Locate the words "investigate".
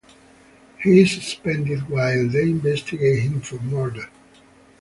2.41-3.19